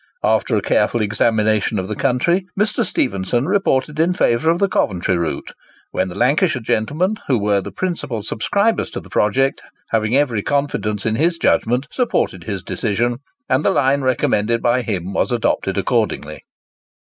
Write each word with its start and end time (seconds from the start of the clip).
After 0.23 0.57
a 0.57 0.63
careful 0.63 0.99
examination 0.99 1.77
of 1.77 1.87
the 1.87 1.95
country, 1.95 2.47
Mr. 2.59 2.83
Stephenson 2.83 3.45
reported 3.45 3.99
in 3.99 4.13
favour 4.15 4.49
of 4.49 4.57
the 4.57 4.67
Coventry 4.67 5.15
route, 5.15 5.51
when 5.91 6.07
the 6.07 6.15
Lancashire 6.17 6.59
gentlemen, 6.59 7.17
who 7.27 7.37
were 7.37 7.61
the 7.61 7.71
principal 7.71 8.23
subscribers 8.23 8.89
to 8.89 8.99
the 8.99 9.11
project, 9.11 9.61
having 9.91 10.15
every 10.15 10.41
confidence 10.41 11.05
in 11.05 11.17
his 11.17 11.37
judgment, 11.37 11.87
supported 11.91 12.45
his 12.45 12.63
decision, 12.63 13.17
and 13.47 13.63
the 13.63 13.69
line 13.69 14.01
recommended 14.01 14.59
by 14.59 14.81
him 14.81 15.13
was 15.13 15.31
adopted 15.31 15.77
accordingly. 15.77 16.41